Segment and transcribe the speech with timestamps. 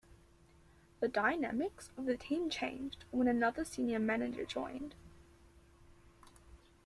[0.99, 4.95] The dynamics of the team changed when another senior manager joined.